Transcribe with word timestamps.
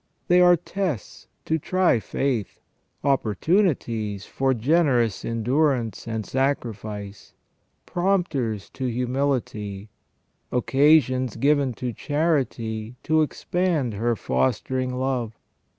They 0.29 0.41
are 0.41 0.55
tests 0.55 1.27
to 1.45 1.59
try 1.59 1.99
faith; 1.99 2.59
opportunities 3.03 4.25
for 4.25 4.55
generous 4.55 5.23
endurance 5.23 6.07
and 6.07 6.25
sacrifice; 6.25 7.35
prompters 7.85 8.71
to 8.71 8.87
humility; 8.87 9.89
occasions 10.51 11.35
given 11.35 11.73
to 11.73 11.93
charity 11.93 12.95
to 13.03 13.21
expand 13.21 13.93
her 13.93 14.15
fostering 14.15 14.95
love. 14.95 15.37